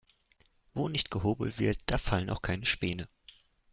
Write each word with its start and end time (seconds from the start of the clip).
Wo 0.73 0.89
nicht 0.89 1.11
gehobelt 1.11 1.59
wird, 1.59 1.77
da 1.85 1.99
fallen 1.99 2.31
auch 2.31 2.41
keine 2.41 2.65
Späne. 2.65 3.07